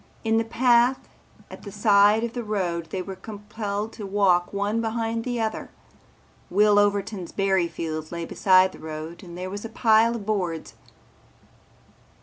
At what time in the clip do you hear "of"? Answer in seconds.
2.23-2.33, 10.15-10.25